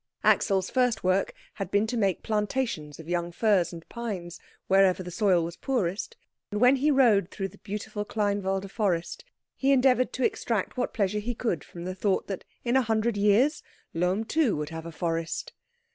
Axel's 0.23 0.71
first 0.71 1.03
work 1.03 1.31
had 1.53 1.69
been 1.69 1.85
to 1.85 1.95
make 1.95 2.23
plantations 2.23 2.99
of 2.99 3.07
young 3.07 3.31
firs 3.31 3.71
and 3.71 3.87
pines 3.87 4.39
wherever 4.65 5.03
the 5.03 5.11
soil 5.11 5.43
was 5.43 5.57
poorest, 5.57 6.17
and 6.49 6.59
when 6.59 6.77
he 6.77 6.89
rode 6.89 7.29
through 7.29 7.49
the 7.49 7.59
beautiful 7.59 8.03
Kleinwalde 8.03 8.71
forest 8.71 9.23
he 9.55 9.71
endeavoured 9.71 10.11
to 10.13 10.25
extract 10.25 10.75
what 10.75 10.95
pleasure 10.95 11.19
he 11.19 11.35
could 11.35 11.63
from 11.63 11.83
the 11.85 11.93
thought 11.93 12.25
that 12.25 12.43
in 12.65 12.75
a 12.75 12.81
hundred 12.81 13.15
years 13.15 13.61
Lohm 13.93 14.23
too 14.23 14.55
would 14.57 14.69
have 14.69 14.87
a 14.87 14.91
forest. 14.91 15.53